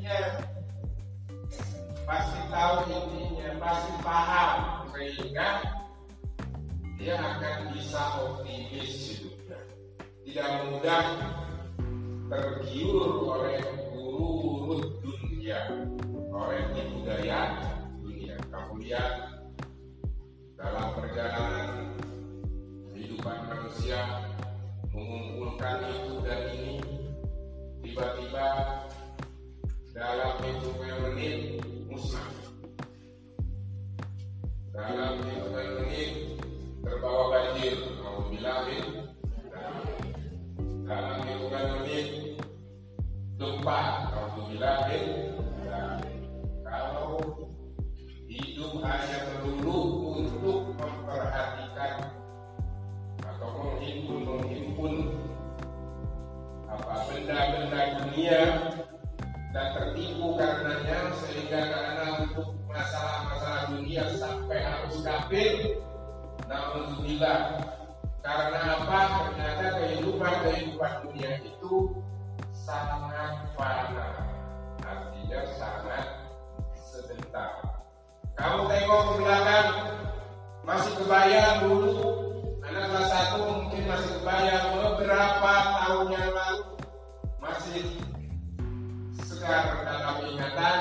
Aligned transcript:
intinya 0.00 0.40
pasti 2.08 2.40
tahu 2.48 2.76
intinya 2.88 3.50
pasti 3.60 3.92
paham. 4.00 4.56
Sehingga 4.96 5.48
dia 6.96 7.14
akan 7.20 7.76
bisa 7.76 8.00
optimis 8.24 8.92
hidupnya. 9.12 9.60
Tidak 10.24 10.48
mudah 10.72 11.04
tergiur 12.32 13.28
oleh 13.28 13.60
guru-guru 13.92 14.88
dunia 15.04 15.68
oleh 16.32 16.60
budaya 16.72 17.40
dunia. 18.00 18.40
Kamu 18.48 18.80
lihat 18.80 19.12
dalam 20.56 20.96
perjalanan 20.96 21.92
kehidupan 22.88 23.36
manusia 23.52 24.00
mengumpulkan 24.92 25.76
itu 25.92 26.14
dan 26.24 26.40
ini 26.56 26.76
tiba-tiba 27.84 28.48
dalam 30.00 30.32
hitungan 30.40 30.96
menit 31.12 31.60
musnah. 31.92 32.32
Dalam 34.72 35.20
hitungan 35.28 35.68
menit 35.76 36.40
terbawa 36.80 37.24
banjir. 37.36 37.76
Alhamdulillahin 38.00 38.84
dalam 40.88 41.18
hitungan 41.28 41.66
menit 41.76 42.06
gempa. 43.36 43.80
Bilangin. 44.50 45.38
kalau 46.66 47.22
hidup 48.26 48.82
hanya 48.82 49.18
melulu 49.30 50.10
untuk 50.18 50.74
memperhatikan 50.74 52.10
atau 53.22 53.48
menghimpun 53.62 54.26
menghimpun 54.26 54.94
apa 56.66 56.94
benda-benda 57.06 57.82
dunia 58.02 58.42
dan 59.50 59.66
tertipu 59.74 60.38
karenanya 60.38 61.10
sehingga 61.26 61.60
karena 61.66 62.06
untuk 62.22 62.54
masalah-masalah 62.70 63.74
dunia 63.74 64.06
sampai 64.14 64.58
harus 64.62 65.02
kafir 65.02 65.82
namun 66.46 67.02
bila 67.02 67.34
karena 68.20 68.60
apa? 68.76 69.00
Ternyata 69.32 69.66
kehidupan 69.80 70.34
kehidupan 70.44 70.92
dunia 71.08 71.30
itu 71.40 72.04
sangat 72.52 73.48
fana. 73.56 74.28
Artinya 74.84 75.40
sangat 75.56 76.06
sebentar. 76.76 77.80
Kamu 78.36 78.68
tengok 78.68 79.00
ke 79.00 79.12
belakang 79.24 79.68
masih 80.68 80.92
kebayang 81.00 81.58
dulu 81.64 81.96
anak 82.60 82.84
kelas 82.92 83.08
satu 83.08 83.38
mungkin 83.40 83.82
masih 83.88 84.10
kebayang 84.20 84.64
oh, 84.76 84.80
beberapa 85.00 85.52
tahun 85.80 86.06
yang 86.12 86.30
lalu? 86.36 86.64
Masih 87.40 87.82
segar 89.40 89.72
dalam 89.88 90.20
ingatan 90.28 90.80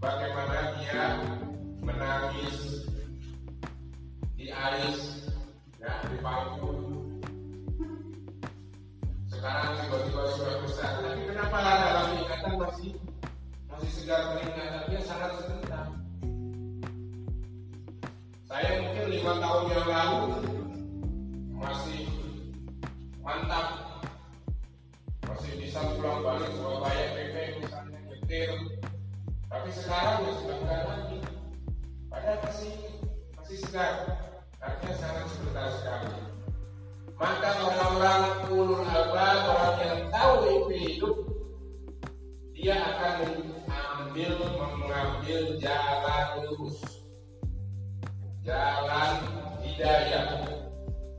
bagaimana 0.00 0.72
dia 0.80 1.20
menangis 1.84 2.88
di 4.40 4.48
alis 4.48 5.28
ya 5.76 5.92
di 6.08 6.16
paku 6.24 6.72
sekarang 9.28 9.76
tiba-tiba 9.84 10.22
sudah 10.32 10.56
besar. 10.64 10.92
Tapi 11.04 11.28
kenapa 11.28 11.56
dalam 11.60 12.06
ingatan 12.24 12.52
masih 12.56 12.96
masih 13.68 13.90
segar 13.92 14.32
peringatannya 14.32 15.00
sangat 15.04 15.30
sebentar. 15.44 15.86
Saya 18.48 18.80
mungkin 18.80 19.12
lima 19.12 19.32
tahun 19.44 19.64
yang 19.68 19.88
lalu 19.92 20.22
masih 21.52 22.08
mantap 23.20 23.93
masih 25.34 25.52
bisa 25.58 25.82
pulang 25.98 26.22
balik 26.22 26.50
Surabaya 26.54 27.06
PP 27.18 27.34
misalnya 27.58 27.98
nyetir 28.06 28.54
tapi 29.54 29.70
sekarang 29.70 30.26
ya 30.26 30.32
sudah 30.42 30.56
enggak 30.66 30.82
lagi. 30.90 31.18
Padahal 32.10 32.38
masih 32.42 32.74
masih 33.38 33.58
segar. 33.62 33.94
Artinya 34.58 34.94
sangat 34.98 35.26
sebentar 35.30 35.68
sekali. 35.78 36.10
Maka 37.14 37.50
orang-orang 37.62 38.22
ulul 38.50 38.82
albab 38.82 39.38
orang 39.54 39.76
yang 39.78 40.00
tahu 40.10 40.34
inti 40.50 40.76
hidup 40.82 41.16
dia 42.50 42.76
akan 42.82 43.16
mengambil 43.70 44.32
mengambil 44.58 45.40
jalan 45.62 46.26
lurus. 46.42 46.82
Jalan 48.42 49.14
hidayah. 49.62 50.50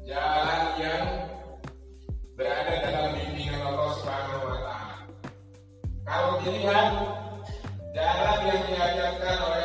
Jalan 0.04 0.62
yang 0.76 1.04
berada 2.36 2.84
dalam 2.84 3.16
bimbingan 3.16 3.64
Allah 3.64 3.90
Subhanahu 3.96 4.44
wa 4.44 4.60
taala. 4.60 4.98
Kalau 6.04 6.32
dilihat 6.44 6.90
jalan 7.96 8.40
yang 8.44 8.64
diajarkan 8.68 9.36
oleh 9.40 9.64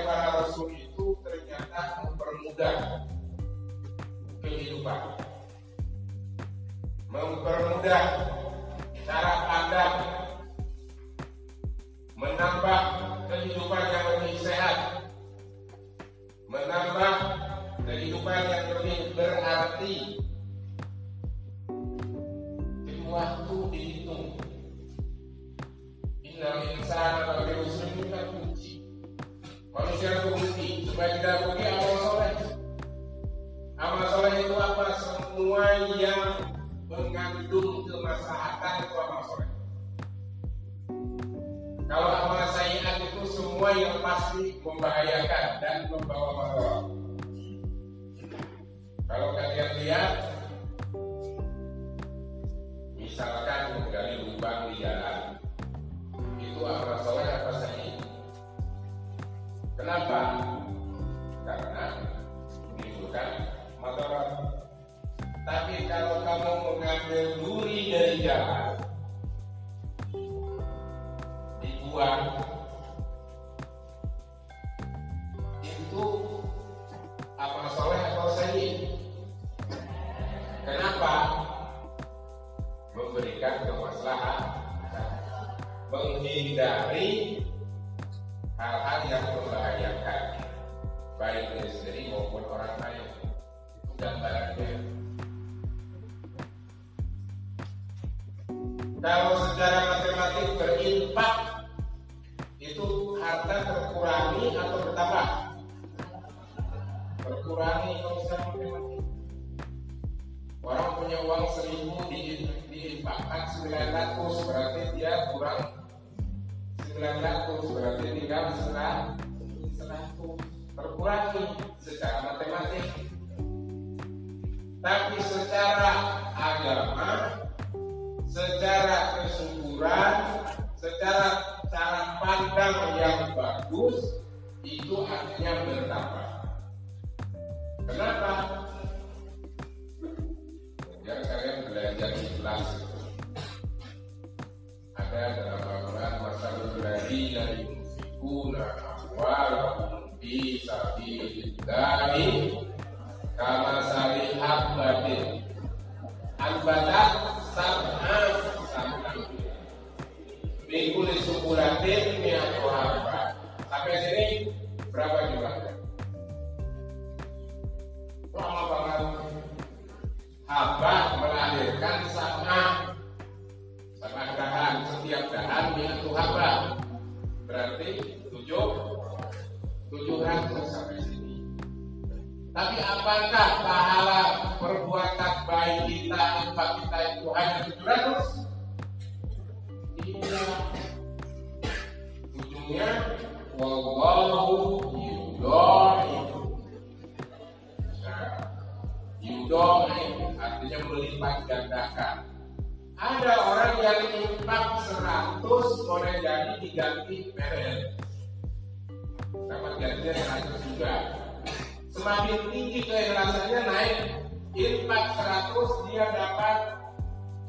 100 215.41 215.89
dia 215.89 216.05
dapat 216.13 216.59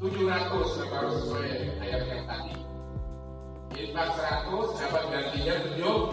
700 0.00 0.48
kalau 0.48 0.88
baru 0.88 1.10
sesuai 1.20 1.48
ayat 1.84 2.02
yang 2.08 2.24
tadi. 2.24 2.56
Infak 3.76 4.08
100 4.16 4.80
dapat 4.80 5.02
gantinya 5.12 5.54
7 5.76 6.11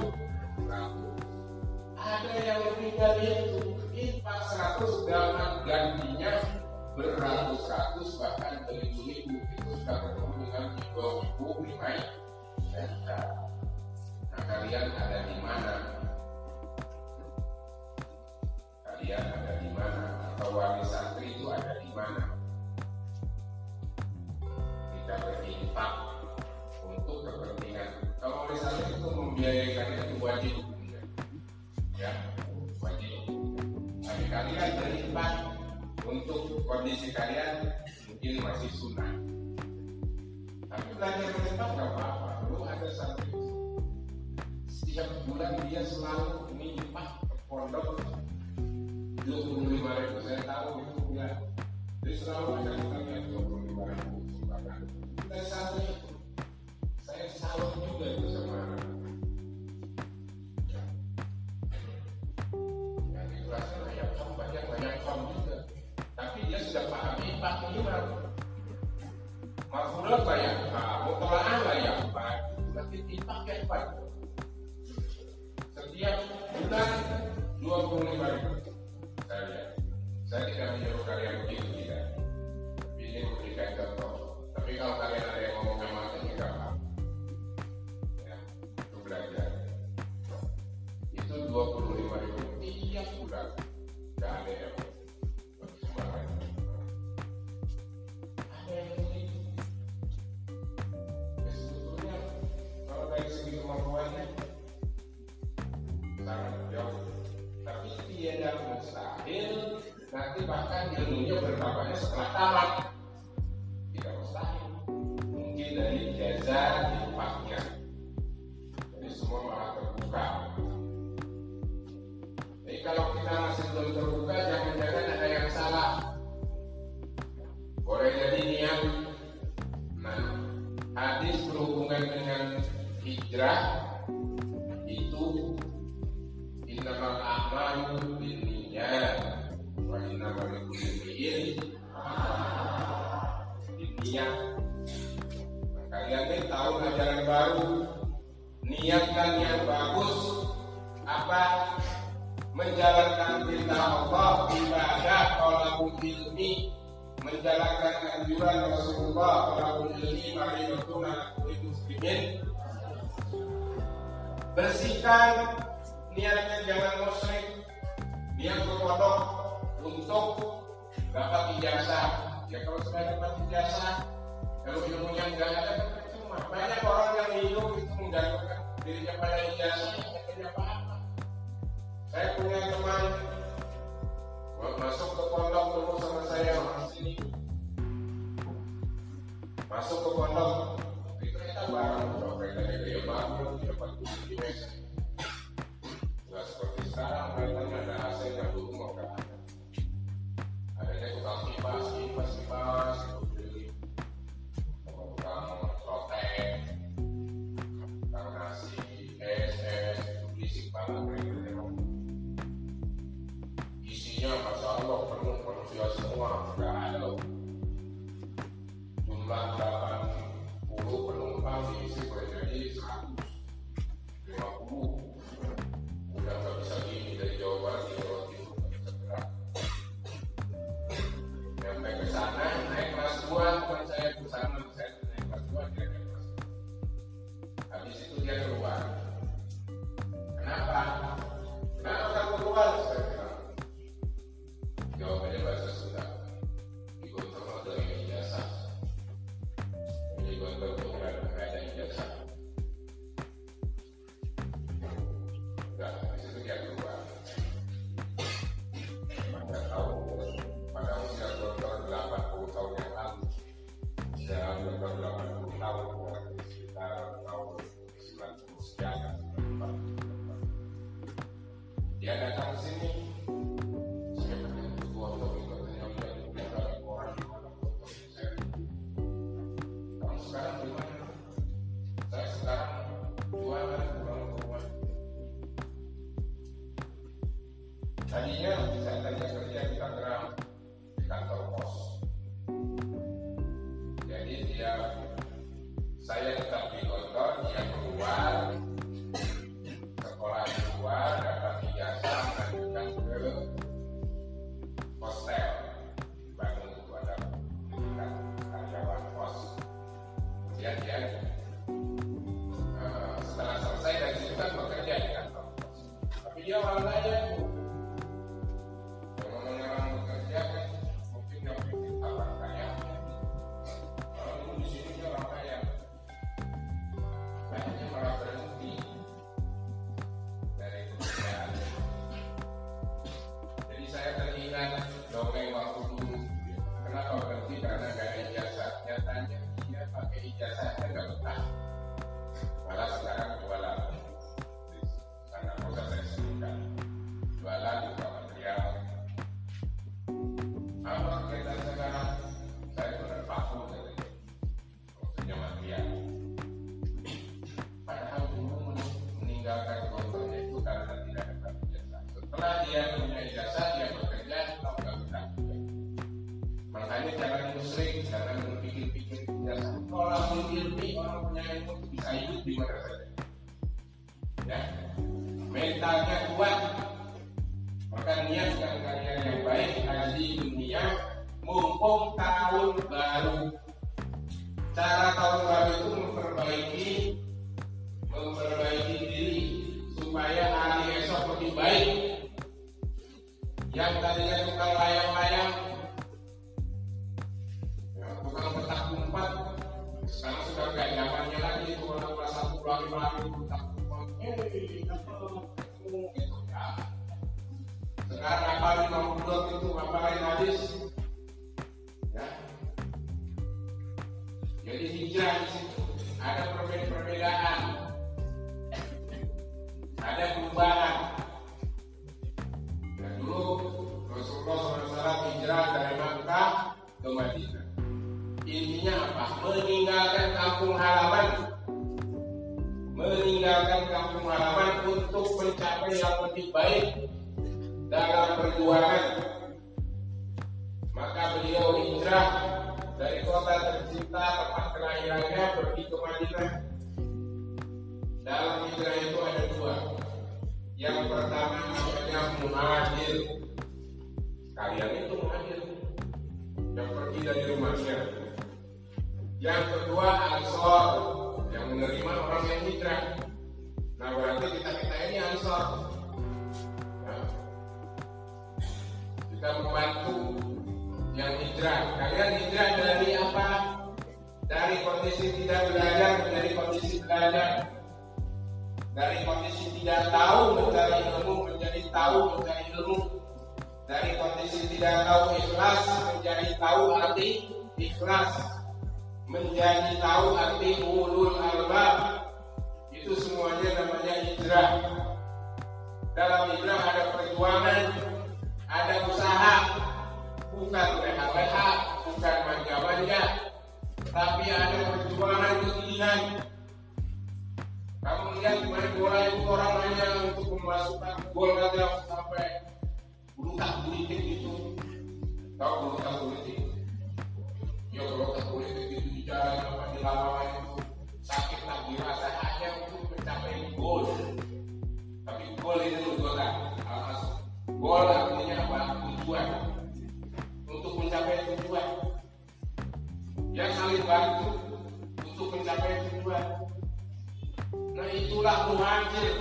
muhajir 538.80 539.36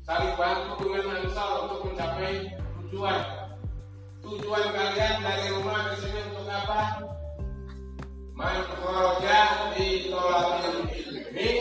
saling 0.00 0.32
bantu 0.40 0.80
dengan 0.80 1.20
ansar 1.20 1.68
untuk 1.68 1.92
mencapai 1.92 2.56
tujuan. 2.88 3.20
Tujuan 4.24 4.64
kalian 4.72 5.16
dari 5.20 5.46
rumah 5.60 5.92
ke 5.92 5.94
sini 6.00 6.20
untuk 6.32 6.48
apa? 6.48 7.04
Man 8.32 8.64
kharaja 8.64 9.40
di 9.76 10.08
thalabil 10.08 10.88
ilmi 10.88 11.52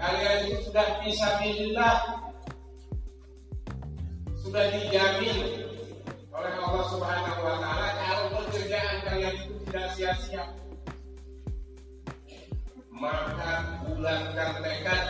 Kalian 0.00 0.36
itu 0.48 0.56
sudah 0.72 0.88
bisa 1.04 1.28
billah 1.44 1.96
sudah 4.40 4.64
dijamin 4.72 5.68
oleh 6.32 6.52
Allah 6.56 6.84
Subhanahu 6.88 7.40
wa 7.44 7.56
taala 7.60 7.88
kalau 7.92 8.24
pekerjaan 8.40 8.96
kalian 9.04 9.34
itu 9.36 9.54
tidak 9.68 9.86
sia-sia. 9.92 10.57
Maka 12.98 13.78
bulatkan 13.86 14.58
tekad 14.58 15.02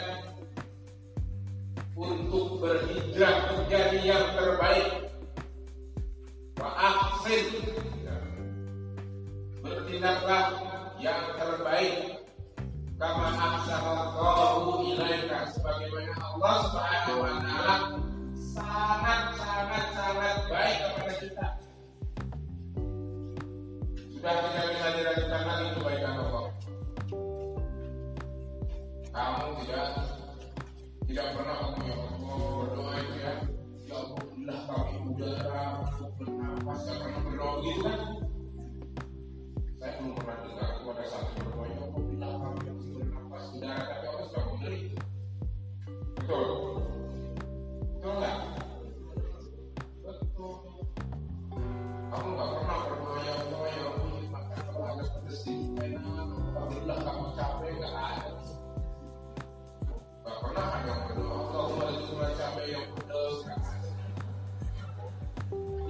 untuk 1.96 2.60
berhijrah 2.60 3.56
menjadi 3.56 3.98
yang 4.04 4.26
terbaik. 4.36 5.08
Wa 6.60 6.68
ahsin 6.68 7.48
bertindaklah 9.64 10.52
yang 11.00 11.32
terbaik 11.40 12.18
kama 13.00 13.30
ahsanallahu 13.30 14.84
ilaika 14.84 15.48
sebagaimana 15.56 16.12
Allah 16.18 16.54
Subhanahu 16.68 17.22
wa 17.24 17.32
taala 17.40 17.76
sangat 18.36 19.20
sangat 19.38 19.84
sangat 19.96 20.34
baik 20.50 20.76
kepada 20.82 21.14
kita. 21.24 21.46
Sudah 24.12 24.34
tidak 24.34 24.77
Kamu 29.18 29.50
tidak 29.66 29.86
tidak 31.10 31.26
pernah 31.34 31.56
kamu 31.58 31.90
ya 31.90 31.96
Allah 31.98 32.38
berdoa 32.54 32.92
itu 33.02 33.14
ya. 33.18 33.34
Ya 33.90 33.94
Allah, 33.98 34.22
kami 34.62 34.94
udara 35.10 35.62
untuk 35.82 36.10
bernapas, 36.22 36.78
tidak 36.86 36.98
pernah 37.02 37.20
berdoa 37.26 37.52
begitu 37.58 37.80
kan? 37.82 38.00
Saya 39.82 39.90
belum 39.98 40.14
pernah 40.22 40.36
dengar 40.46 40.70
pada 40.86 41.04
satu 41.10 41.30
berdoa 41.34 41.66
ya 41.66 41.78
Allah, 41.82 42.02
bila 42.06 42.28
kami 42.30 42.58
masih 42.70 42.92
bernapas 42.94 43.44
udara 43.58 43.82
tapi 43.90 44.04
Allah 44.06 44.24
sudah 44.30 44.44
memberi. 44.54 44.78
Betul. 46.14 46.48
Betul 47.98 48.12
nggak? 48.22 48.57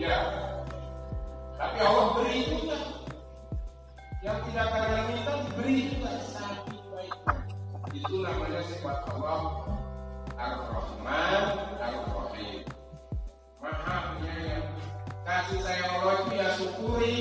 tidak. 0.08 0.24
Tapi 1.60 1.76
Allah 1.84 2.06
beri 2.16 2.38
juga. 2.48 2.80
Yang 4.24 4.38
tidak 4.48 4.66
kalian 4.72 5.04
minta 5.12 5.32
diberi 5.46 5.76
juga 5.94 6.10
satu 6.26 6.74
baik 6.90 7.14
Itu 7.94 8.14
namanya 8.18 8.66
sifat 8.66 9.04
Allah 9.14 9.68
Ar-Rahman 10.40 11.44
Ar-Rahim. 11.76 12.64
Maha 13.60 13.96
penyayang. 14.16 14.66
Kasih 15.28 15.60
saya 15.60 15.84
Allah 15.92 16.14
itu 16.24 16.32
ya 16.40 16.48
syukuri. 16.56 17.16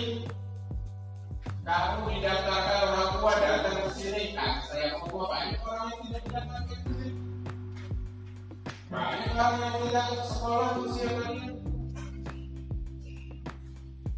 Kamu 1.68 2.08
didatangkan 2.08 2.80
orang 2.88 3.10
tua 3.20 3.34
datang 3.44 3.78
ke 3.84 3.90
sini 4.00 4.32
kan 4.32 4.64
saya 4.64 4.96
Allah 4.96 5.26
banyak 5.28 5.60
orang 5.68 5.88
yang 5.92 6.02
tidak 6.08 6.24
datang 6.32 6.64
ke 6.72 6.76
sini. 6.88 7.10
Banyak 8.88 9.32
orang 9.36 9.60
yang 9.60 9.76
tidak 9.84 10.08
sekolah 10.24 10.70
usia 10.88 11.08
kalian 11.12 11.57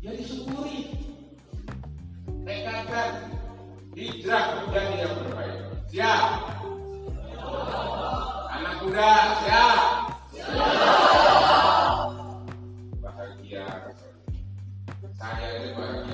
ya 0.09 0.17
disyukuri 0.17 0.77
tekadkan 2.41 3.29
hijrah 3.93 4.65
muda 4.65 4.81
yang 4.97 5.13
terbaik. 5.21 5.57
siap? 5.93 6.21
Anak 8.49 8.73
muda 8.81 9.11
siap. 9.45 9.79
Bahagia. 13.05 13.65
Saya 15.13 15.47
ini 15.61 15.69
bahagia. 15.77 16.08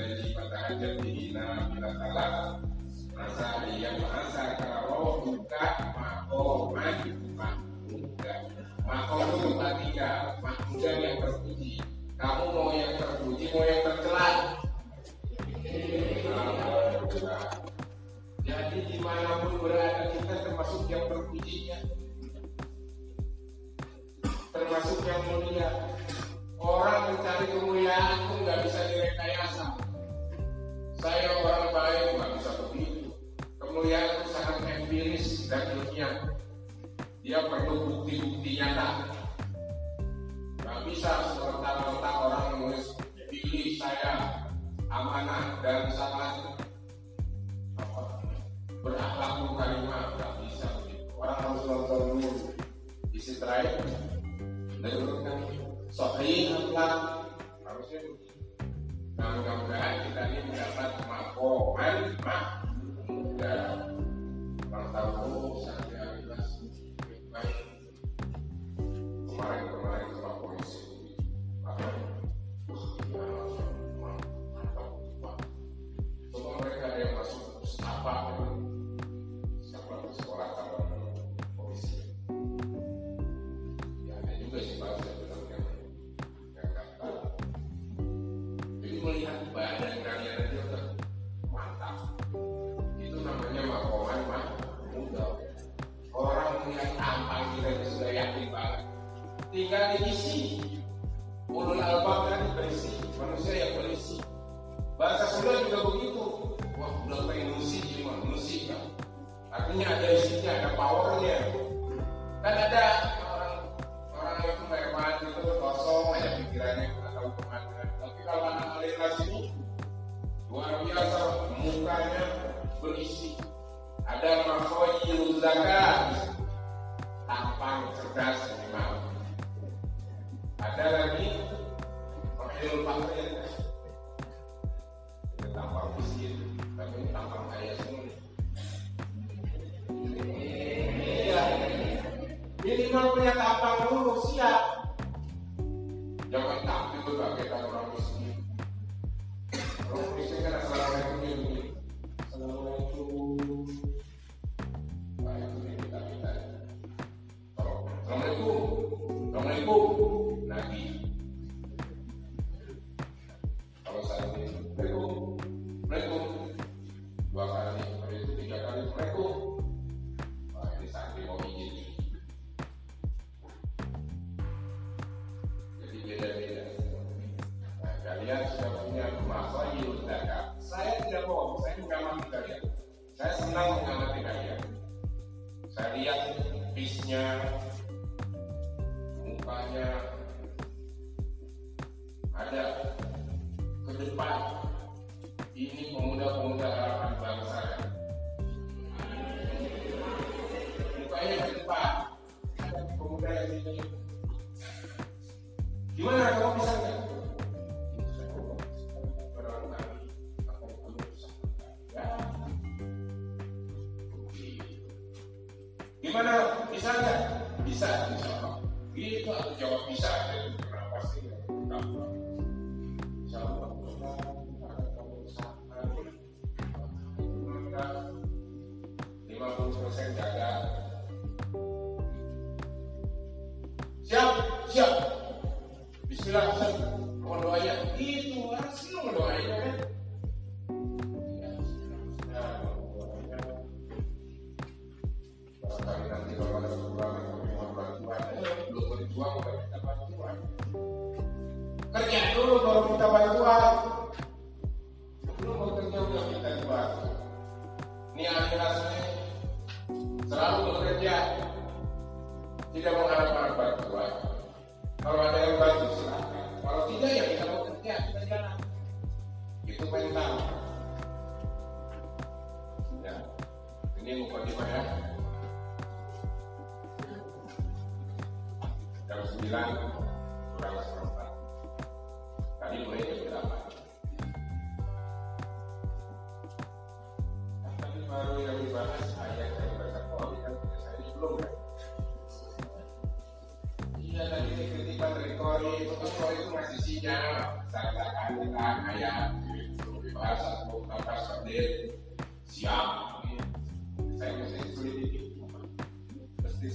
dari 0.00 0.32
mata 0.32 0.60
jadi 0.80 1.14
nah 1.36 1.68
bila 1.68 1.90
salah 2.00 2.56
masa 3.12 3.48
yang 3.68 4.00
masa 4.00 4.56
kalau 4.56 5.20
buka 5.20 5.66
makoman 5.92 6.96
makmuda 7.36 8.34
makoman 8.80 9.36
tempat 9.44 9.72
tiga 9.84 10.10
makmuda 10.40 10.90
yang 11.04 11.16
terpuji 11.20 11.72
kamu 12.16 12.44
mau 12.48 12.72
yang 12.72 12.96
terpuji 12.96 13.44
mau 13.52 13.64
yang 13.68 13.80
tercela 13.84 14.28
jadi 18.40 18.78
di 18.88 18.98
mana 19.04 19.30
pun 19.44 19.52
berada 19.60 20.04
kita 20.16 20.34
termasuk 20.48 20.82
yang 20.88 21.04
terpujinya 21.12 21.78
termasuk 24.48 24.98
yang 25.04 25.22
mulia 25.28 25.68
orang 26.60 27.16
mencari 27.16 27.46
kemuliaan 27.52 28.16
pun 28.28 28.38
nggak 28.44 28.58
bisa 28.68 28.80
direka 28.88 29.19
saya 31.00 31.32
orang 31.32 31.72
baik 31.72 32.04
nggak 32.12 32.30
bisa 32.36 32.50
begitu. 32.60 33.08
Kemuliaan 33.56 34.20
itu 34.20 34.26
sangat 34.36 34.56
empiris 34.68 35.48
dan 35.48 35.64
ilmiah. 35.72 36.28
Dia 37.24 37.40
perlu 37.48 38.04
bukti-bukti 38.04 38.60
nyata. 38.60 39.08
Gak 40.60 40.78
bisa 40.84 41.12
serta-merta 41.32 42.10
orang 42.20 42.48
nulis 42.60 42.92
pilih 43.32 43.80
saya 43.80 44.44
amanah 44.92 45.64
dan 45.64 45.88
sangat 45.96 46.60
berakhlakul 48.84 49.56
karimah 49.56 50.04
nggak 50.20 50.32
bisa 50.44 50.68
begitu. 50.84 51.08
Orang 51.16 51.40
harus 51.40 51.62
nonton 51.64 52.00
dulu 52.12 52.30
isi 53.16 53.40
sitrai. 53.40 53.64
Dan 54.84 54.92
menurut 55.00 55.20
kami, 55.24 55.48
harusnya 57.64 57.98
begitu. 58.04 58.29
Nah 59.20 59.36
mudah-mudahan 59.36 60.00
kita 60.08 60.22
ini 60.32 60.40
mendapat 60.48 60.90
makoman 61.04 61.96
mahmuda. 62.24 63.52
Ya, 63.52 63.60
Ulang 64.64 64.88
tahun 64.96 65.44
saya 65.60 66.04
bebas 66.16 66.48
baik 67.28 67.58
kemarin 69.28 69.64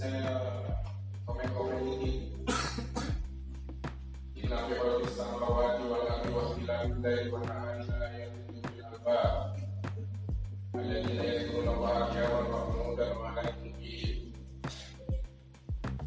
misalnya 0.06 0.38
komen-komen 1.26 1.82
ini 1.98 2.12
Inna 4.38 4.58
fi 4.70 4.74
khalqis 4.78 5.18
samawati 5.18 5.84
wal 5.90 6.06
ardi 6.06 6.30
wa 6.30 6.42
ikhtilafil 6.46 6.94
layli 7.02 7.34
wan 7.34 7.42
nahari 7.50 7.82
laayatin 7.90 8.54
lil 8.54 8.86
albab 8.86 9.34
alladziina 10.78 11.24
yadhkuruna 11.26 11.72
Allaha 11.74 12.02
qiyaman 12.14 12.46
wa 12.54 12.60
qu'udan 12.70 13.12
wa 13.18 13.30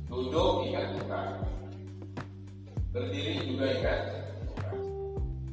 Duduk 0.06 0.54
ingat 0.70 0.88
Berdiri 2.94 3.34
juga 3.50 3.66
ingat 3.66 4.02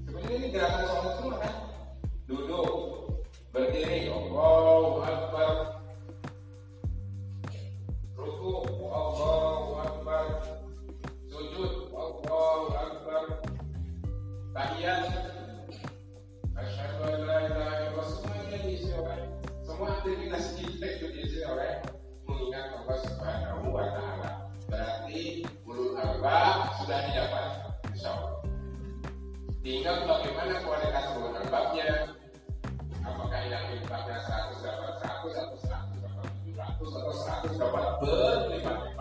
Sebenarnya 0.05 0.35
ini 0.37 0.47
gerakan 0.53 0.85
sholat 0.85 1.13
semua 1.17 1.35
kan 1.41 1.55
Duduk 2.29 2.69
Berdiri 3.49 4.05
Allahu 4.13 5.01
Akbar 5.01 5.74
القيامة 14.85 15.25
أشهد 16.57 17.01
أن 17.01 17.25
لا 17.25 17.37
إله 17.45 17.89
إلا 17.89 18.03
semua 18.05 18.37
ini 18.45 18.57
diisi 18.61 18.93
oleh 18.93 19.17
semua 19.65 19.97
aktivitas 19.97 20.53
kita 20.53 20.85
itu 20.85 21.05
diisi 21.09 21.41
oleh 21.41 21.81
mengingat 22.29 22.69
Allah 22.77 22.97
Subhanahu 23.01 23.73
wa 23.73 23.85
Ta'ala. 23.89 24.29
Berarti 24.69 25.41
ulul 25.65 25.97
albab 25.97 26.77
sudah 26.77 27.01
didapat, 27.01 27.49
insya 27.89 28.13
Tinggal 29.65 30.05
bagaimana 30.05 30.53
kualitas 30.61 31.05
ulul 31.17 31.33
albabnya, 31.33 31.89
apakah 33.01 33.41
yang 33.49 33.65
impactnya 33.81 34.21
100 34.21 34.61
dapat 34.61 34.93
100 35.01 35.33
atau 35.33 35.57
100 35.65 36.05
dapat 36.05 36.29
700 36.45 36.93
atau 36.93 37.13
100 37.57 37.57
dapat 37.57 37.85
berlipat 38.05 38.94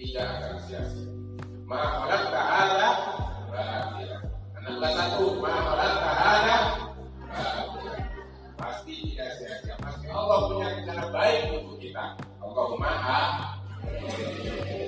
tidak 0.00 0.24
akan 0.32 0.56
sia-sia. 0.64 1.12
Maha 1.68 1.88
khalaq 2.00 2.24
ta'ala 2.32 2.90
bahagia. 3.52 4.16
Anak 4.56 4.92
satu, 4.96 5.24
maaf 5.44 5.66
orang 5.76 5.92
tak 5.92 6.14
bahagia. 6.16 6.58
Pasti 8.56 8.92
tidak 9.12 9.28
sia-sia. 9.36 9.74
Pasti 9.76 10.06
Allah 10.08 10.38
punya 10.48 10.66
rencana 10.72 11.04
baik 11.12 11.40
untuk 11.60 11.76
kita. 11.84 12.16
Allahumma 12.40 12.90
amin. 12.96 14.79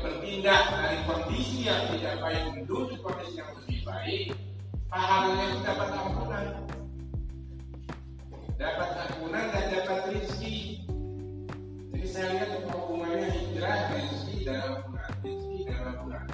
bertindak 0.00 0.64
dari 0.72 0.98
kondisi 1.04 1.68
yang 1.68 1.92
tidak 1.92 2.16
baik 2.24 2.42
menuju 2.56 2.96
kondisi 3.04 3.36
yang 3.36 3.52
lebih 3.60 3.80
baik 3.84 4.26
pahalanya 4.90 5.44
itu 5.54 5.58
dapat 5.62 5.88
ampunan. 5.94 6.44
Dapat 8.58 8.90
ampunan 9.06 9.44
dan 9.54 9.64
dapat 9.72 9.98
rezeki. 10.12 10.84
Jadi 11.94 12.06
saya 12.10 12.28
lihat 12.36 12.50
hubungannya 12.68 13.28
hijrah 13.30 13.94
rezeki 13.94 14.36
dalam 14.44 14.74
bulan 14.84 15.10
rezeki 15.22 15.58
dalam 15.70 15.94
bulan. 16.04 16.24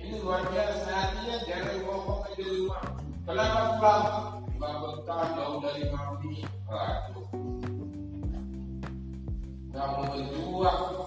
Ini 0.00 0.12
luar 0.24 0.42
biasa 0.48 0.90
artinya 0.90 1.36
dari 1.44 1.78
ngomong 1.84 2.20
aja 2.24 2.34
di 2.34 2.44
rumah. 2.64 2.84
Kenapa 3.24 3.60
pulang 3.78 4.06
bahkan 4.58 5.26
jauh 5.36 5.58
dari 5.60 5.84
mami. 5.92 6.34
waduh. 6.64 7.26
Kamu 9.74 10.00
berjuang 10.06 11.03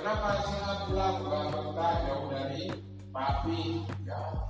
Kenapa 0.00 0.32
Cina 0.48 0.88
pulang 0.88 1.28
bangga 1.28 1.88
jauh 2.08 2.32
dari 2.32 2.72
papi 3.12 3.84
jauh? 4.08 4.48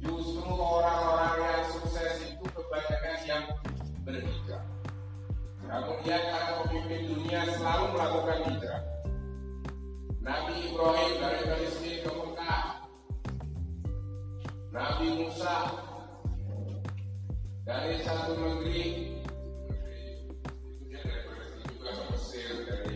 Justru 0.00 0.48
orang-orang 0.48 1.36
yang 1.44 1.64
sukses 1.76 2.24
itu 2.24 2.40
kebanyakan 2.56 3.18
yang 3.28 3.44
berhijrah. 4.00 4.64
Nah, 5.68 5.84
kemudian 5.84 6.24
para 6.24 6.52
pemimpin 6.64 7.04
dunia 7.04 7.40
selalu 7.52 7.84
melakukan 7.92 8.38
hijrah. 8.48 8.82
Nabi 10.24 10.54
Ibrahim 10.72 11.12
dari 11.20 11.40
Palestina 11.44 11.98
ke 12.00 12.10
Mekah. 12.16 12.64
Nabi 14.72 15.06
Musa 15.20 15.56
dari 17.68 18.00
satu 18.00 18.40
negeri, 18.40 19.20
negeri 19.68 20.00
juga 21.68 21.90
ke 21.92 22.04
Mesir 22.16 22.64
dari 22.64 22.95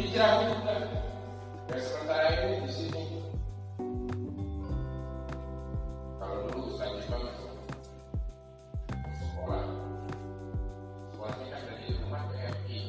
hijrah. 0.00 0.32
Juga 0.48 0.74
dan 1.68 1.80
sementara 1.84 2.24
ini 2.40 2.64
di 2.64 2.70
sini. 2.72 3.02
Kalau 6.16 6.48
dulu 6.48 6.72
saya 6.80 6.96
Ismail 6.96 7.24
masuk 7.28 7.48
sekolah. 9.20 9.64
Sekolahnya 11.12 11.46
kan 11.52 11.62
dari 11.68 11.86
rumah 12.00 12.22
PMI 12.32 12.80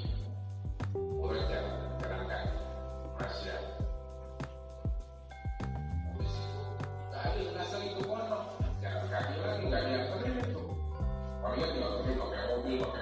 Muraja 0.96 1.60
berangkat 2.00 2.44
Malaysia 3.20 3.56
habis 6.12 6.32
itu 6.32 6.64
kali 7.12 7.42
asal 7.60 7.82
itu 7.86 8.02
mana? 8.08 8.40
jangan 8.82 9.06
kaki 9.14 9.36
lagi 9.46 9.64
nggak 9.68 9.82
diantarin 9.86 10.36
itu. 10.42 10.64
Orangnya 11.44 11.68
juga 11.76 11.88
pakai 12.18 12.42
mobil 12.50 12.76
pakai 12.82 13.01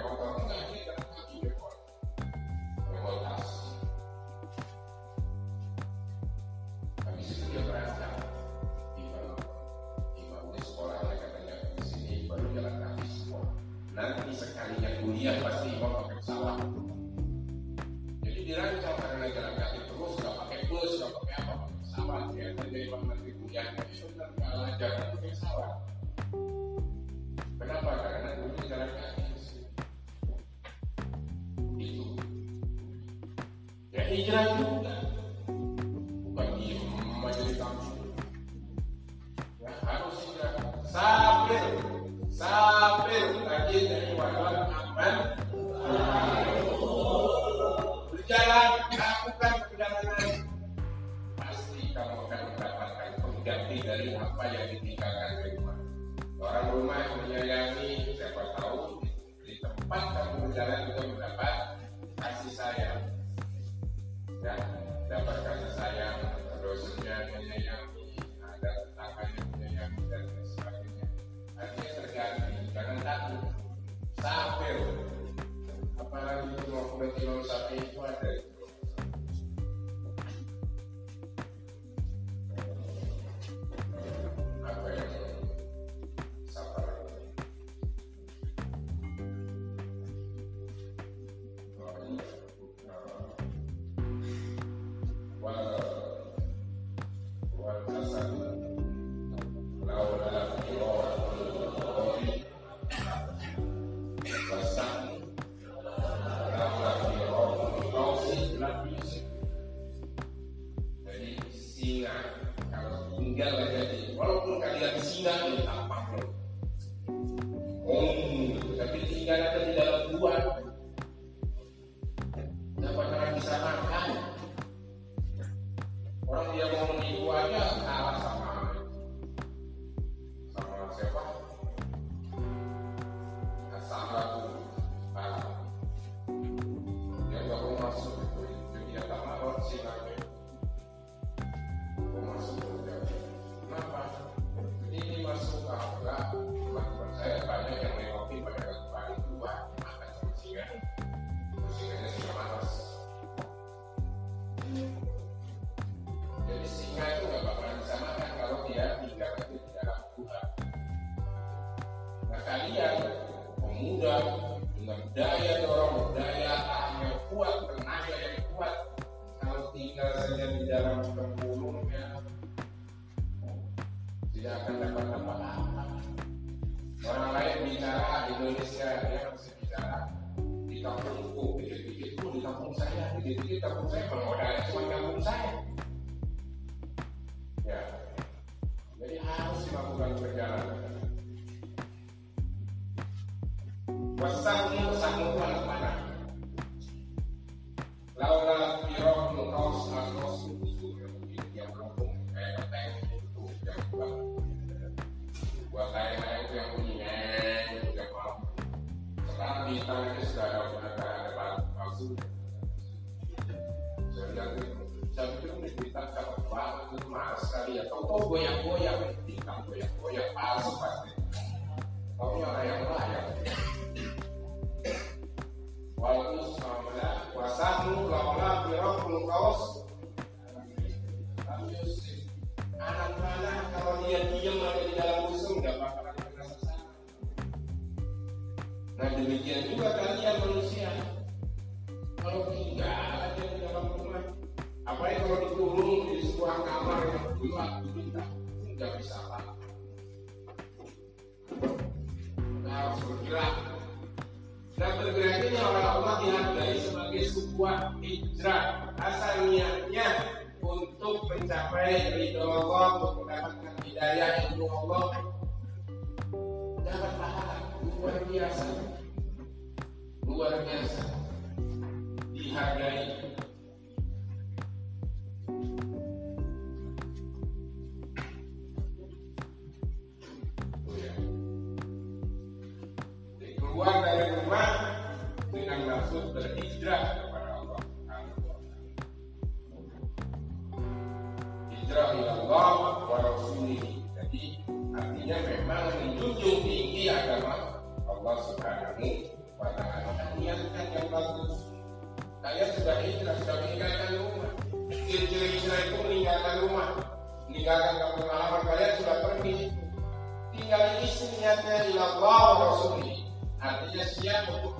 Tinggal 310.70 311.02
isi 311.02 311.26
niatnya 311.42 311.82
ila 311.90 312.06
Allah 312.14 312.46
wa 312.46 312.66
rasulihi. 312.70 313.26
Artinya 313.58 314.06
siap 314.06 314.54
untuk 314.54 314.78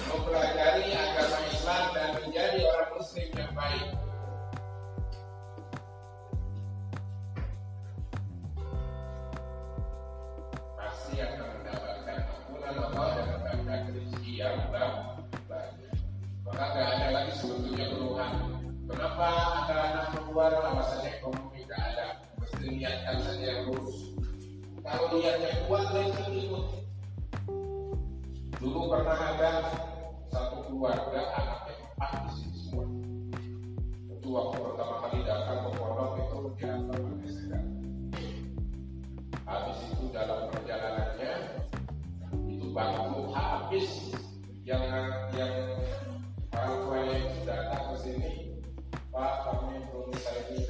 mempelajari 0.00 0.96
agama 0.96 1.44
Islam 1.52 1.84
dan 1.92 2.08
menjadi 2.24 2.64
orang 2.72 2.90
Muslim 2.96 3.28
yang 3.36 3.52
baik. 3.52 3.84
Pasti 10.72 11.20
akan 11.20 11.48
mendapatkan 11.52 12.18
ampunan 12.24 12.74
Allah 12.88 13.08
dan 13.12 13.26
mendapatkan 13.28 13.80
rezeki 13.92 14.32
yang 14.40 14.56
banyak. 14.72 16.00
Maka 16.48 16.64
tidak 16.72 16.88
ada 16.96 17.08
lagi 17.12 17.32
sebetulnya 17.36 17.86
keluhan. 17.92 18.32
Kenapa 18.88 19.28
ada 19.68 19.76
anak 19.84 20.06
keluar 20.16 20.48
alasannya 20.64 21.20
ekonomi 21.20 21.60
tidak 21.68 21.92
ada? 21.92 22.06
Mesti 22.40 22.64
niatkan 22.72 23.16
saja 23.20 23.44
yang 23.52 23.68
Kalau 24.94 25.10
niatnya 25.18 25.50
kuat, 25.66 25.90
rezeki 25.90 26.46
ikut. 26.46 26.66
Dulu 28.62 28.80
pernah 28.86 29.18
ada 29.34 29.52
satu 30.30 30.70
keluarga 30.70 31.34
anaknya 31.34 31.74
empat 31.98 32.12
di 32.14 32.30
sini 32.38 32.58
semua. 32.62 32.86
Itu 34.14 34.28
waktu 34.30 34.56
pertama 34.62 34.94
kali 35.02 35.18
datang 35.26 35.58
ke 35.66 35.70
pondok 35.74 36.10
itu 36.14 36.38
diantar 36.54 36.94
pakai 36.94 37.26
sepeda. 37.26 37.58
Habis 39.42 39.78
itu 39.82 40.04
dalam 40.14 40.46
perjalanannya 40.54 41.32
itu 42.54 42.66
bangku 42.70 43.34
habis 43.34 44.14
yang 44.62 44.86
yang 45.34 45.54
orang 46.54 46.74
tuanya 46.86 47.14
itu 47.18 47.38
datang 47.42 47.82
ke 47.90 47.96
sini 47.98 48.32
Pak 49.10 49.42
kami 49.42 49.90
belum 49.90 50.14
bisa 50.14 50.30
ini 50.54 50.62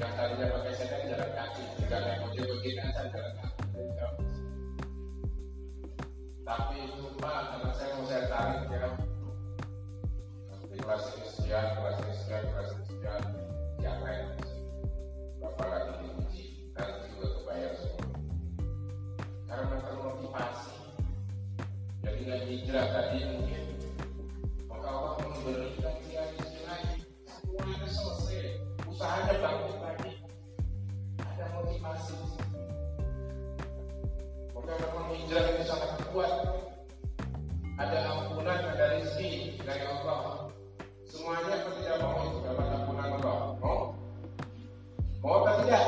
yang 0.00 0.12
tadinya 0.16 0.46
pakai 0.56 0.72
sepeda 0.72 0.98
jalan 1.12 1.30
kaki. 1.36 1.64
Tidak 1.76 2.00
naik 2.00 2.24
ojek 2.24 2.44
begini 2.48 2.80
aja 2.80 3.02
jalan 3.12 3.32
kaki. 3.36 3.64
Tapi 6.40 6.76
itu 6.82 7.04
Pak 7.20 7.40
karena 7.52 7.70
saya 7.76 7.90
mau 7.94 8.06
saya 8.08 8.24
tarik 8.32 8.64
ya. 8.72 8.88
Di 10.70 10.76
kelas 10.80 11.04
sekian 11.36 11.66
kelas 11.76 11.96
sekian 12.16 12.42
kelas 12.48 12.68
sekian. 12.88 13.22
Yang 13.84 13.98
lain 14.00 14.24
Bapak 15.40 15.68
lagi 15.68 15.92
diuji 16.00 16.44
nanti 16.72 17.06
juga 17.12 17.28
kebayar 17.36 17.72
semua. 17.76 18.08
Karena 19.52 19.76
termotivasi 19.84 20.76
jadi 22.00 22.20
nggak 22.24 22.40
hijrah 22.48 22.86
tadi 22.88 23.18
mungkin. 23.28 23.64
Maka 24.64 24.88
Allah 24.88 25.14
memberikan 25.28 25.96
dia 26.08 26.24
lagi 26.64 27.04
semuanya 27.28 27.88
selesai 27.88 28.69
usahanya 29.00 29.32
bangkit 29.40 29.76
lagi 29.80 30.12
ada 31.24 31.44
motivasi. 31.56 32.20
Maka 34.52 34.72
memang 34.76 35.08
hijrah 35.16 35.44
itu 35.56 35.64
sangat 35.64 36.04
kuat. 36.12 36.28
Ada 37.80 37.96
ampunan 38.12 38.60
ada 38.60 39.00
rezeki 39.00 39.56
dari 39.64 39.88
Allah. 39.88 40.52
Semuanya 41.08 41.64
tidak 41.80 41.96
mau 42.04 42.28
itu 42.28 42.38
dapat 42.44 42.66
ampunan 42.76 43.08
Allah. 43.16 43.38
Mau? 43.56 43.80
Mau 45.24 45.32
apa 45.32 45.50
tidak? 45.64 45.84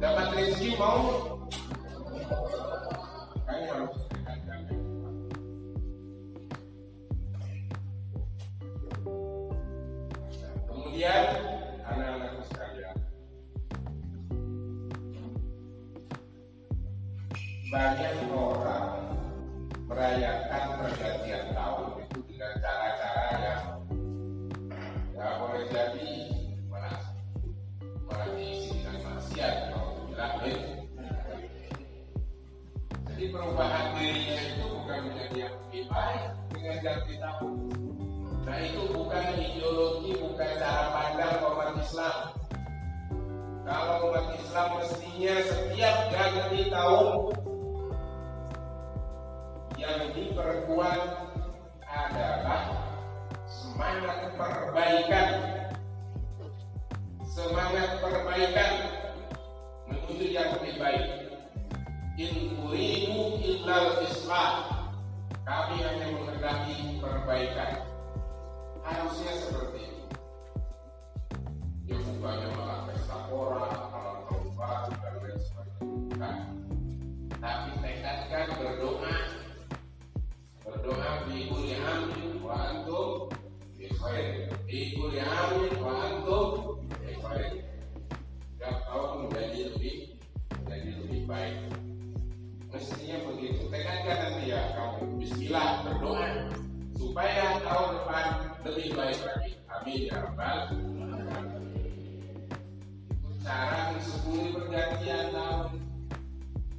Dapat 0.00 0.26
rezeki 0.32 0.68
mau? 0.80 1.04
Kami 3.44 3.64
harus 3.68 4.11
Kemudian 11.02 11.34
anak-anakku 11.82 12.42
sekalian, 12.46 12.94
banyak 17.74 18.14
orang 18.30 19.10
merayakan 19.90 20.64
pergantian 20.78 21.50
tahun 21.58 22.06
itu 22.06 22.18
dengan 22.30 22.54
cara-cara 22.62 23.26
yang 23.34 23.62
ya 25.10 25.26
boleh 25.42 25.66
jadi 25.74 26.10
malah 26.70 27.02
malah 28.06 28.30
diisi 28.38 28.70
dengan 28.70 29.02
maksiat 29.02 29.74
kalau 29.74 30.06
bilang 30.06 30.38
Jadi 33.10 33.24
perubahan 33.26 33.86
dirinya 33.98 34.38
itu 34.38 34.64
bukan 34.70 34.98
menjadi 35.10 35.50
yang 35.50 35.54
lebih 35.66 35.82
baik 35.90 36.30
dengan 36.54 36.76
ganti 36.78 37.14
tahun. 37.18 38.01
Nah 38.42 38.58
itu 38.58 38.90
bukan 38.90 39.38
ideologi, 39.38 40.18
bukan 40.18 40.50
cara 40.58 40.90
pandang 40.90 41.46
umat 41.46 41.78
Islam. 41.78 42.16
Kalau 43.62 44.10
umat 44.10 44.34
Islam 44.34 44.68
mestinya 44.82 45.34
setiap 45.46 45.96
ganti 46.10 46.60
tahun 46.66 47.08
yang 49.78 50.10
diperkuat 50.10 51.00
adalah 51.86 52.62
semangat 53.46 54.18
perbaikan. 54.34 55.30
Semangat 57.22 58.02
perbaikan 58.02 58.72
menuju 59.86 60.26
yang 60.34 60.50
lebih 60.58 60.74
baik. 60.82 61.06
In 62.18 62.58
uridu 62.58 63.38
illal 63.38 64.02
islah. 64.02 64.66
Kami 65.42 65.78
hanya 65.82 66.06
menghendaki 66.10 67.02
perbaikan 67.02 67.91
harusnya 68.82 69.32
seperti 69.38 69.80
itu. 69.86 70.04
Ya 71.86 71.96
bukannya 71.98 72.48
malah 72.58 72.80
pesta 72.90 73.18
pora, 73.30 73.66
malam 73.90 74.18
tahun 74.26 74.48
baru 74.58 74.92
dan 75.02 75.14
lain 75.22 75.38
sebagainya. 75.42 76.32
Tapi 77.42 77.70
tekadkan 77.82 78.46
berdoa, 78.58 79.16
berdoa 80.62 81.10
di 81.26 81.50
kuli 81.50 81.74
amin 81.74 82.30
wa 82.42 82.54
antum 82.54 83.30
bi 83.74 83.86
khair. 83.90 84.50
Di 84.66 84.94
kuli 84.94 85.18
amin 85.18 85.72
wa 85.82 85.92
antum 86.06 86.48
bi 87.02 87.12
khair. 87.18 87.50
Setiap 88.62 89.18
menjadi 89.18 89.74
lebih 89.74 89.96
menjadi 90.62 90.90
lebih 91.02 91.22
baik. 91.26 91.56
Mestinya 92.70 93.16
begitu. 93.26 93.66
Tekadkan 93.68 94.16
nanti 94.22 94.54
ya 94.54 94.62
kamu 94.78 95.18
Bismillah 95.18 95.82
berdoa 95.82 96.61
supaya 97.02 97.58
tahun 97.66 97.88
depan 97.98 98.26
lebih 98.62 98.94
baik 98.94 99.18
lagi. 99.26 99.50
Amin 99.66 100.06
ya 100.06 100.22
rabbal 100.22 100.58
Cara 103.42 103.90
mensyukuri 103.90 104.54
pergantian 104.54 105.34
tahun. 105.34 105.70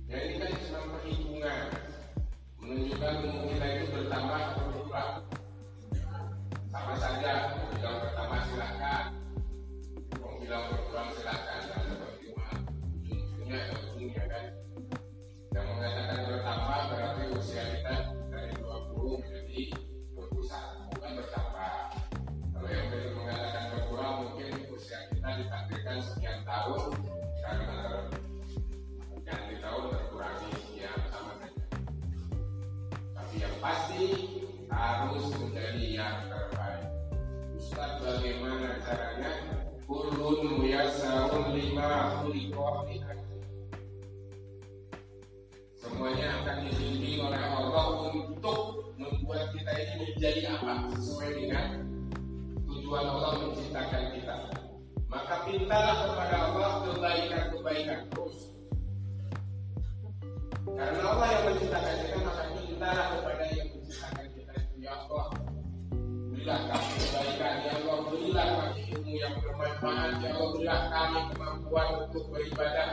Ya 0.07 0.17
ini 0.23 0.35
kan 0.39 0.51
cuma 0.63 0.79
perhitungan, 0.95 1.65
menunjukkan 2.63 3.13
umur 3.27 3.43
kita 3.51 3.67
itu 3.67 3.85
bertambah 3.91 4.39
atau 4.39 4.63
berkurang. 4.71 5.13
Sama 6.71 6.93
saja, 6.95 7.33
bilang 7.75 7.97
bertambah 7.99 8.41
silakan, 8.47 9.03
mau 10.23 10.33
bilang 10.39 10.63
berkurang 10.71 11.09
silakan, 11.19 11.59
ujungnya 13.11 14.23
kan. 14.31 14.45
Yang 15.51 15.65
mengatakan 15.67 16.19
bertambah 16.31 16.79
berarti 16.95 17.23
usia 17.35 17.63
kita 17.75 18.22
tahun 26.53 26.81
karena 27.41 27.79
ganti 29.25 29.55
tahun 29.57 29.83
terkurangi 29.89 30.49
sekian 30.53 30.99
sama 31.09 31.33
saja. 31.41 31.65
Tapi 33.17 33.35
yang 33.41 33.55
pasti 33.57 34.03
harus 34.69 35.25
menjadi 35.33 35.85
yang 35.97 36.17
terbaik. 36.29 36.85
Ustaz 37.57 37.97
bagaimana 38.05 38.77
caranya? 38.85 39.31
Kulun 39.89 40.61
muyasarun 40.61 41.57
lima 41.57 42.21
khuliqa 42.21 43.17
Semuanya 45.73 46.37
akan 46.37 46.69
dibimbing 46.69 47.17
oleh 47.27 47.43
Allah 47.43 48.13
untuk 48.13 48.93
membuat 49.01 49.51
kita 49.57 49.73
ini 49.73 49.93
menjadi 50.05 50.53
apa 50.53 50.85
sesuai 50.95 51.29
dengan 51.33 51.67
tujuan 52.69 53.05
Allah 53.09 53.41
menciptakan 53.41 54.03
kita. 54.15 54.52
Maka 55.13 55.35
mintalah 55.45 55.95
kepada 56.09 56.35
Allah 56.49 56.71
kebaikan-kebaikan 56.89 57.99
terus. 58.09 58.37
Karena 60.73 61.01
Allah 61.05 61.27
yang 61.29 61.43
menciptakan 61.53 61.95
kita, 62.01 62.17
maka 62.25 62.43
mintalah 62.57 63.05
kepada 63.13 63.43
yang 63.53 63.67
menciptakan 63.77 64.25
kita 64.33 64.53
itu 64.57 64.75
ya 64.81 64.91
Allah. 65.05 65.27
Berilah 66.33 66.59
kami 66.65 66.89
kebaikan, 66.97 67.53
ya 67.61 67.71
Allah. 67.77 67.97
Berilah 68.09 68.47
kami 68.57 68.81
ilmu 68.89 69.13
yang 69.13 69.33
bermanfaat, 69.37 70.11
ya 70.17 70.29
Allah. 70.33 70.49
Berilah 70.57 70.81
kami 70.89 71.19
kemampuan 71.29 71.87
untuk 72.09 72.23
beribadah, 72.33 72.89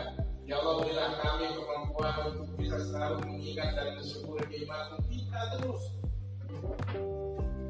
Ya 0.51 0.59
Allah 0.59 0.83
berilah 0.83 1.15
kami 1.23 1.47
kemampuan 1.55 2.15
untuk 2.27 2.51
bisa 2.59 2.83
selalu 2.91 3.23
mengingat 3.23 3.71
dan 3.71 3.95
bersyukur 3.95 4.43
nikmat 4.51 4.99
kita 5.07 5.41
terus. 5.55 5.95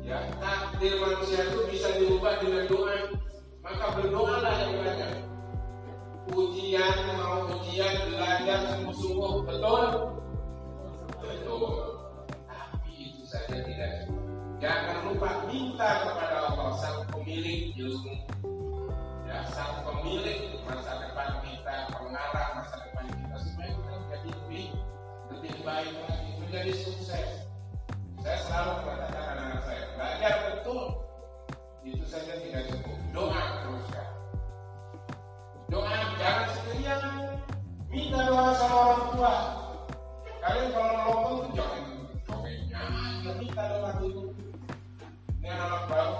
Ya, 0.01 0.17
takdir 0.41 0.97
manusia 0.97 1.45
itu 1.45 1.61
bisa 1.69 1.93
diubah 2.01 2.41
dengan 2.41 2.65
doa 2.73 2.97
maka 3.71 3.87
berdoalah 4.03 4.55
yang 4.67 4.75
banyak 4.83 5.13
ujian 6.35 6.97
mau 7.15 7.47
ujian 7.47 7.95
belajar 8.11 8.59
sungguh-sungguh 8.75 9.35
betul 9.47 9.83
betul 11.23 11.63
tapi 12.51 12.91
itu 12.99 13.23
saja 13.31 13.63
tidak 13.63 14.11
cukup 14.11 14.27
jangan 14.59 15.07
lupa 15.07 15.47
minta 15.47 16.03
kepada 16.03 16.37
Allah 16.51 16.75
sang 16.83 17.07
pemilik 17.15 17.71
ilmu 17.79 18.15
ya 19.31 19.47
sang 19.55 19.87
pemilik 19.87 20.59
masa 20.67 21.07
depan 21.07 21.39
kita 21.47 21.95
pengarah 21.95 22.49
masa 22.59 22.75
depan 22.83 23.07
kita 23.07 23.37
supaya 23.39 23.71
kita 23.71 23.91
menjadi 23.95 24.29
lebih 24.35 24.67
lebih 25.31 25.55
baik 25.63 25.95
lagi 26.11 26.31
menjadi 26.43 26.73
sukses 26.75 27.47
saya 28.19 28.37
selalu 28.45 28.85
mengatakan 28.85 29.25
anak-anak 29.33 29.61
saya 29.65 29.83
belajar 29.97 30.35
betul. 30.53 30.85
Itu 31.81 32.05
saja 32.05 32.37
tidak 32.37 32.69
cukup. 32.69 32.80
teman-teman 35.91 36.23
jangan 36.23 36.47
sendirian 36.55 37.03
minta 37.91 38.21
doa 38.23 38.55
sama 38.55 38.77
orang 38.79 39.03
tua. 39.11 39.35
Kalian 40.39 40.67
kalau 40.71 40.87
ngelompong 40.95 41.35
tuh 41.43 41.51
jangan. 41.59 41.85
Cobain 42.31 43.35
minta 43.43 43.63
doa 43.67 43.91
dulu. 43.99 44.23
Dengan 45.43 45.59
anak 45.67 45.83
baru. 45.91 46.20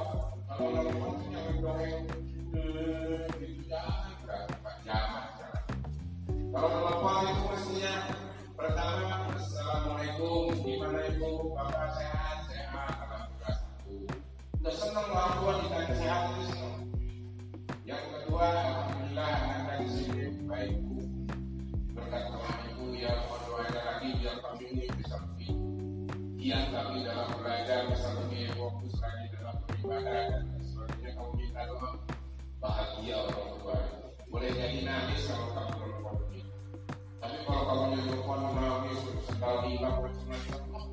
perempuan 38.31 38.55
mengalami 38.55 38.95
sekali 39.27 39.75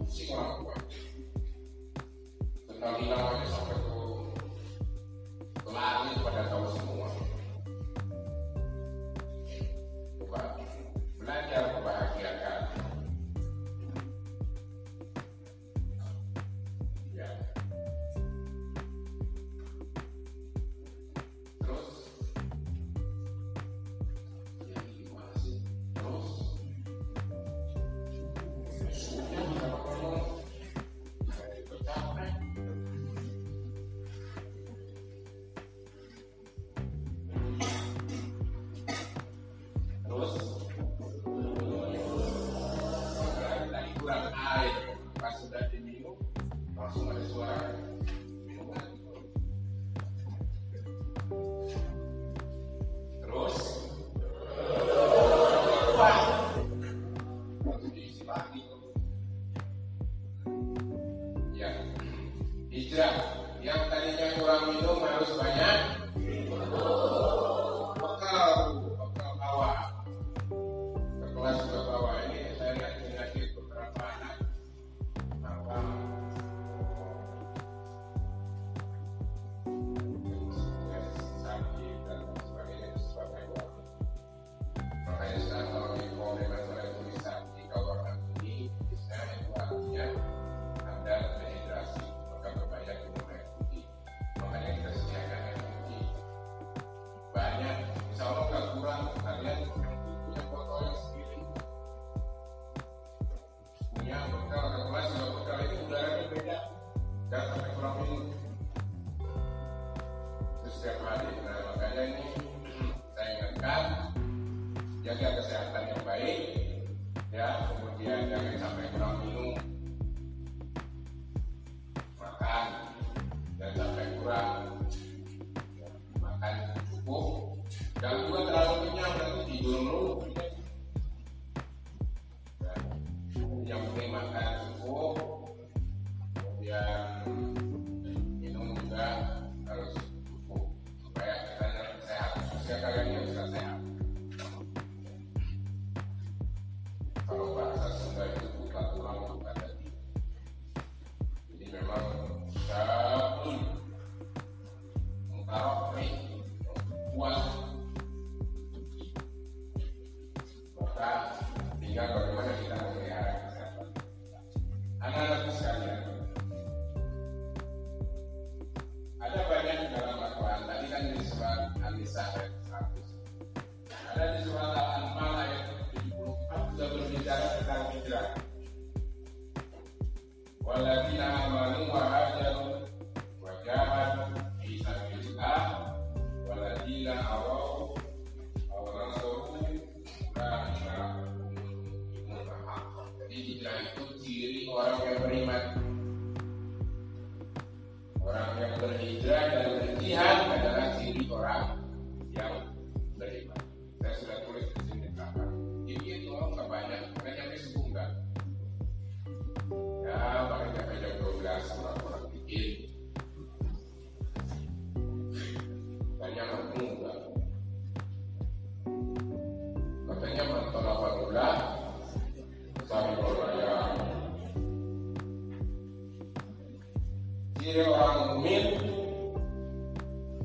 pusing 0.02 0.34
orang 0.34 0.58
tua 0.58 0.74
sampai 3.54 3.78
ke 5.62 5.70
lari 5.70 6.12
pada 6.18 6.42
tahu 6.50 6.66
semua 6.74 7.10
bukan 10.18 10.46
belajar 11.22 11.77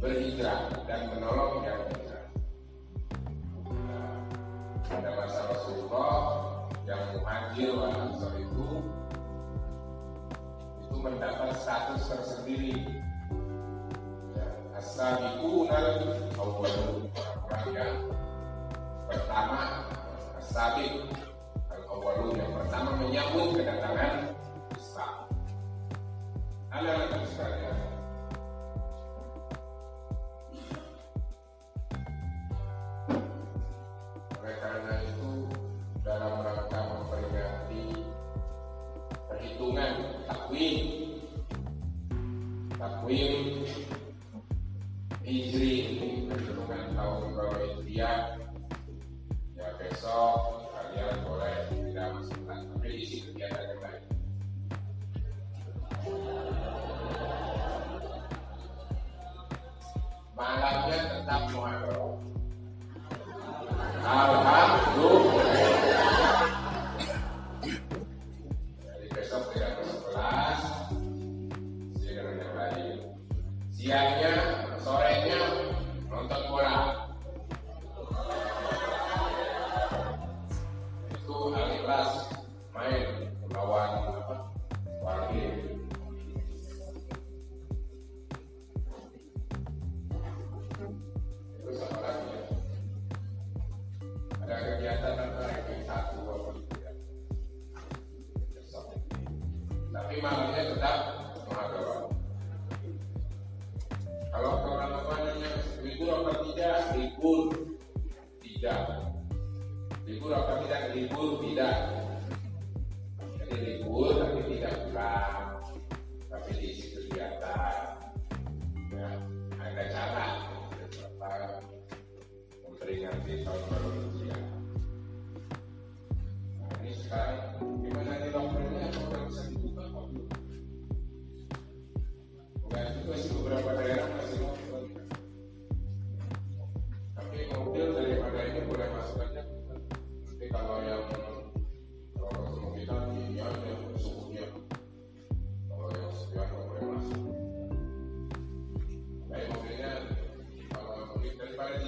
berhijrah 0.03 0.66
dan 0.90 1.14
menolong 1.14 1.62
yang 1.62 1.78
berhijrah. 1.86 2.26
Nah, 3.70 4.18
pada 4.82 5.11
masa 5.14 5.40
Rasulullah 5.46 6.18
yang 6.82 7.03
muhajir 7.14 7.70
wal 7.70 7.94
ansor 7.94 8.34
itu 8.34 8.66
itu 10.82 10.96
mendapat 10.98 11.55
status 11.55 12.03
tersendiri. 12.11 12.82
Ya, 14.34 14.48
Asabiqunal 14.82 16.18
awwalun 16.34 17.07
orang 17.46 17.66
yang 17.70 17.94
pertama 19.07 19.86
Asabiq 20.42 21.14
awwalun 21.86 22.34
yang 22.34 22.50
pertama 22.50 22.90
menyambut 22.98 23.55
kedatangan 23.55 24.34
Islam. 24.74 25.14
Alhamdulillah 26.74 27.22
sekalian, 27.30 27.76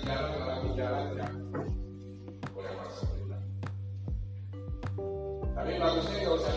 gejala-gejala 0.05 0.55
gejala 0.69 1.01
yang 1.17 1.35
boleh 2.53 2.73
masuk 2.77 3.09
kita. 3.17 3.39
Tapi 5.57 5.73
bagusnya 5.81 6.17
nggak 6.21 6.35
usah 6.45 6.53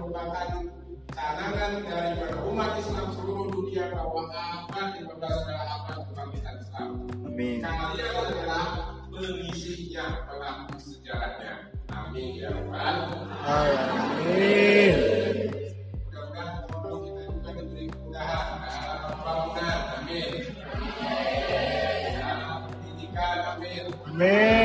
merupakan 0.00 0.48
canangan 1.12 1.72
dari 1.84 2.24
umat 2.48 2.72
Islam 2.80 3.12
seluruh 3.12 3.52
dunia 3.52 3.92
bahwa 3.92 4.32
abad 4.32 4.96
15 4.96 5.12
adalah 5.20 5.66
abad 5.84 5.98
kebangkitan 6.08 6.56
Islam. 6.56 6.88
Amin. 7.28 7.60
Kalian 7.60 8.14
adalah 8.16 8.96
pengisinya 9.12 10.24
pelaku 10.24 10.74
sejarahnya. 10.80 11.68
Amin 11.92 12.40
ya 12.40 12.48
Rabbal. 12.48 12.96
Amin. 13.44 14.96
Mudah-mudahan 16.08 16.64
kita 17.04 17.22
juga 17.28 17.50
diberi 17.60 17.84
kemudahan 17.92 18.46
pembangunan. 19.04 19.78
Amin. 20.00 20.32
Pendidikan. 22.72 23.36
Amin. 23.52 23.84
Amin. 24.08 24.59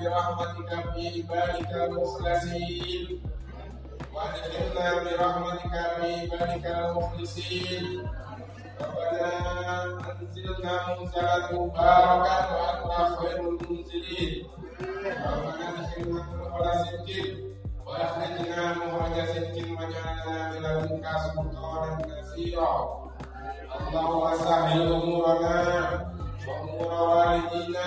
برحمتك 0.00 0.70
في 0.94 1.22
عبادك 1.22 1.70
المخلصين 1.72 3.22
وادخلنا 4.14 4.94
برحمتك 5.04 5.74
في 6.00 6.14
عبادك 6.20 6.66
المخلصين 6.66 8.08
ربنا 8.80 9.30
انزلنا 10.20 10.74
منزلا 11.00 11.52
مباركا 11.52 12.36
وانت 12.56 13.18
خير 13.18 13.40
المنزلين 13.40 14.46
ربنا 15.02 15.68
ادخلنا 15.68 16.22
مدخل 16.32 16.84
صدق 16.84 17.36
واخرجنا 17.86 18.74
مخرج 18.74 19.26
صدق 19.28 19.56
واجعلنا 19.80 20.50
من 20.50 20.62
لدنك 20.62 21.06
سلطانا 21.24 22.06
نصيرا 22.20 22.74
اللهم 23.80 24.36
سهل 24.36 24.92
امورنا 24.92 25.56
وامور 26.48 26.92
والدينا 26.92 27.86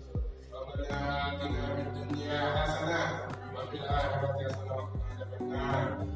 ربنا 0.90 1.28
آتنا 1.28 1.74
في 1.76 1.82
الدنيا 1.82 2.56
حسنة 2.56 3.20
وفي 3.54 3.76
الآخرة 3.76 4.36
حسنة 4.48 4.72
وقنا 4.74 5.04
عذاب 5.10 5.40
النار 5.40 6.06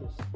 Atos. 0.00 0.29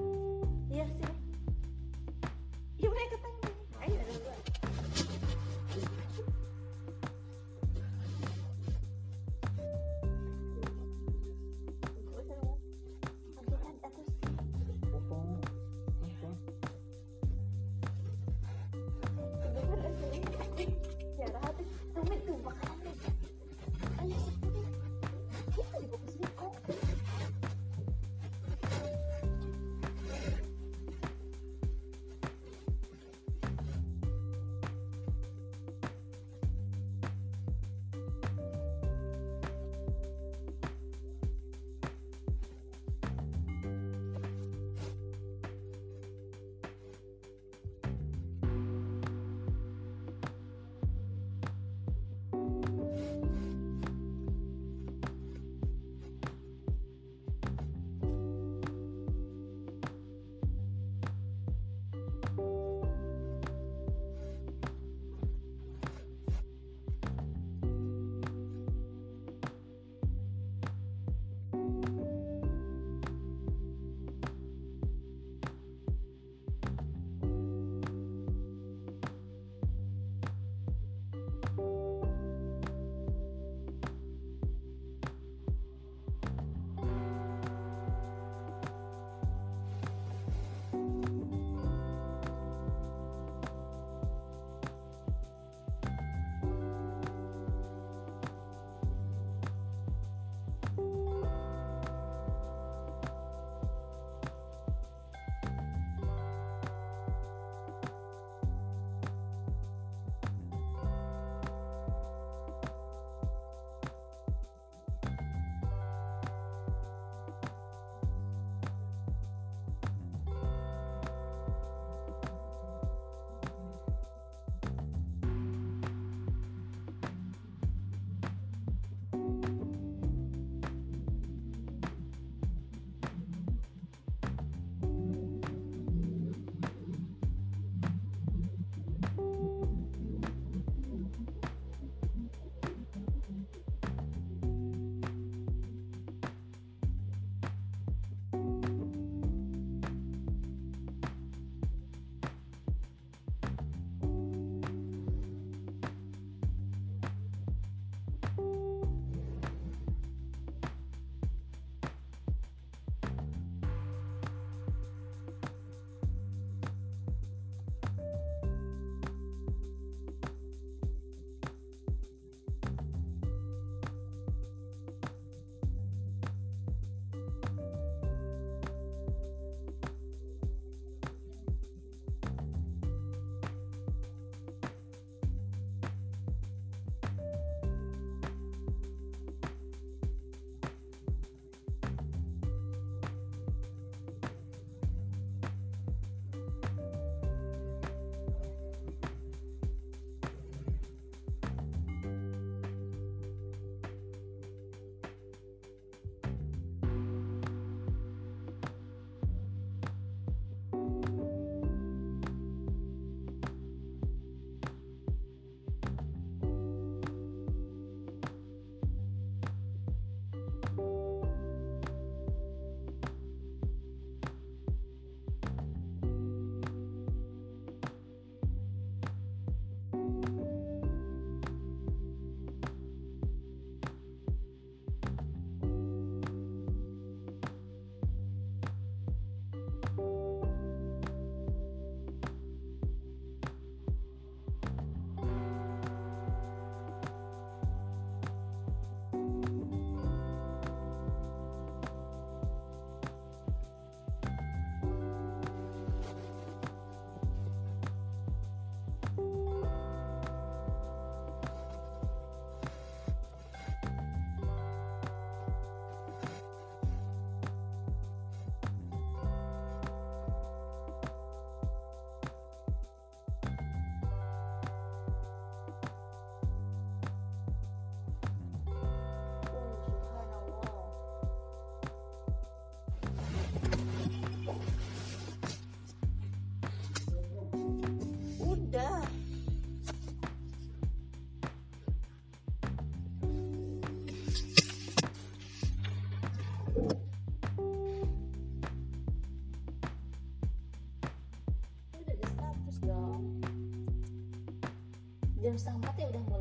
Jam 305.54 305.62
setengah 305.62 305.86
empat 305.86 305.94
ya 306.02 306.06
udah 306.10 306.33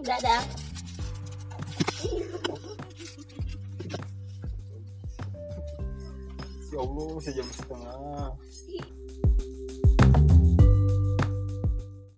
Ada. 0.00 0.36
Ya 6.72 6.78
Allah, 6.80 7.10
sejam 7.20 7.48
setengah. 7.52 8.39